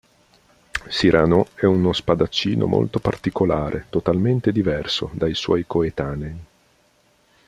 [0.89, 6.39] Cyrano è uno spadaccino molto particolare, totalmente diverso dai suoi coetanei.